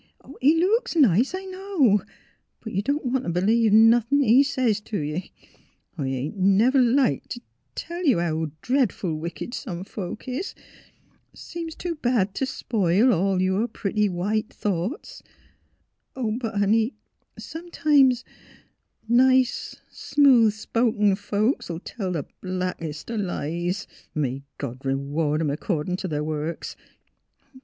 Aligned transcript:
'^ 0.23 0.33
He— 0.41 0.55
he 0.55 0.59
looks 0.59 0.95
nice, 0.95 1.35
I 1.35 1.45
know; 1.45 2.01
but 2.61 2.73
you 2.73 2.81
don't 2.81 3.05
want 3.05 3.23
t' 3.23 3.31
b'lieve 3.31 3.71
nothin' 3.71 4.21
he 4.23 4.41
says 4.41 4.81
t' 4.81 4.97
ye. 4.97 5.31
I 5.95 6.07
ain't 6.07 6.35
never 6.39 6.81
liked 6.81 7.29
t'— 7.29 7.39
t' 7.41 7.45
tell 7.75 8.03
you 8.03 8.17
how 8.17 8.49
dretful 8.63 9.13
wicked 9.13 9.53
some 9.53 9.83
folks 9.83 10.27
is. 10.27 10.55
Seems 11.35 11.75
too 11.75 11.93
bad 11.93 12.33
t' 12.33 12.45
spile— 12.45 13.13
all 13.13 13.39
yer 13.43 13.67
pretty 13.67 14.09
white 14.09 14.51
thoughts. 14.51 15.21
But— 16.15 16.21
218 16.23 16.39
THE 16.41 16.41
HEART 16.41 16.45
OF 16.45 16.51
PHILHRA 16.51 16.59
honey— 16.61 16.93
sometimes— 17.37 18.23
nice, 19.07 19.75
smooth 19.91 20.51
spoken 20.53 21.15
folks 21.15 21.69
'11 21.69 21.83
tell 21.85 22.11
th' 22.11 22.25
blackest 22.41 23.11
o' 23.11 23.15
lies.— 23.17 23.85
May 24.15 24.41
God 24.57 24.79
r'ward 24.83 25.41
'em, 25.41 25.55
'corclin' 25.57 25.95
t' 25.95 26.07
their 26.07 26.23
works 26.23 26.75